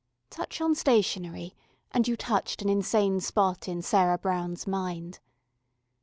Touch 0.31 0.59
on 0.61 0.73
stationery 0.73 1.53
and 1.91 2.07
you 2.07 2.17
touched 2.17 2.63
an 2.63 2.69
insane 2.69 3.19
spot 3.19 3.67
in 3.67 3.83
Sarah 3.83 4.17
Brown's 4.17 4.65
mind. 4.65 5.19